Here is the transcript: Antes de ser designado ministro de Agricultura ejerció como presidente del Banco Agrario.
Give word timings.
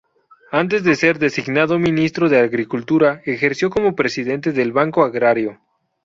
Antes 0.51 0.83
de 0.83 0.95
ser 0.95 1.19
designado 1.19 1.77
ministro 1.77 2.27
de 2.27 2.39
Agricultura 2.39 3.21
ejerció 3.23 3.69
como 3.69 3.95
presidente 3.95 4.51
del 4.51 4.71
Banco 4.71 5.03
Agrario. 5.03 5.59